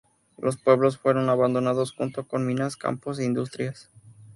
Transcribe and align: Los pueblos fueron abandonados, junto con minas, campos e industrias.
Los 0.39 0.57
pueblos 0.57 0.97
fueron 0.97 1.29
abandonados, 1.29 1.93
junto 1.93 2.27
con 2.27 2.43
minas, 2.47 2.75
campos 2.75 3.19
e 3.19 3.23
industrias. 3.23 3.91